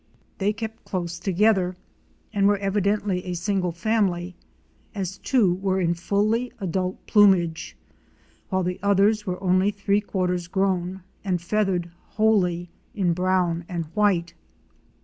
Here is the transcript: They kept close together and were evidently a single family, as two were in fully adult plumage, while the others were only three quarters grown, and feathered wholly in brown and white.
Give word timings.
They 0.39 0.51
kept 0.51 0.83
close 0.83 1.19
together 1.19 1.75
and 2.33 2.47
were 2.47 2.57
evidently 2.57 3.23
a 3.25 3.35
single 3.35 3.71
family, 3.71 4.35
as 4.95 5.19
two 5.19 5.53
were 5.53 5.79
in 5.79 5.93
fully 5.93 6.51
adult 6.59 7.05
plumage, 7.05 7.77
while 8.49 8.63
the 8.63 8.79
others 8.81 9.27
were 9.27 9.39
only 9.43 9.69
three 9.69 10.01
quarters 10.01 10.47
grown, 10.47 11.03
and 11.23 11.39
feathered 11.39 11.91
wholly 12.13 12.71
in 12.95 13.13
brown 13.13 13.63
and 13.69 13.85
white. 13.93 14.33